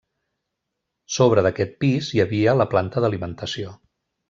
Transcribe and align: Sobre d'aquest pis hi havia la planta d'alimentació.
Sobre 1.17 1.43
d'aquest 1.49 1.77
pis 1.85 2.09
hi 2.15 2.23
havia 2.25 2.57
la 2.63 2.69
planta 2.73 3.05
d'alimentació. 3.07 3.79